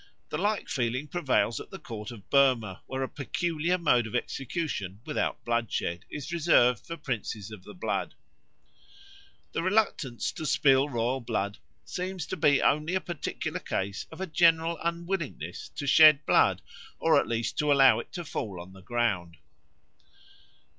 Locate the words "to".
10.31-10.47, 12.25-12.35, 15.75-15.85, 17.59-17.71, 18.13-18.25